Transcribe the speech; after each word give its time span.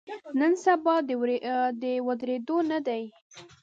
نن 0.39 0.53
سبا 0.63 0.95
د 1.81 1.87
ودریدو 2.07 2.57
نه 2.71 2.79
دی. 2.87 3.03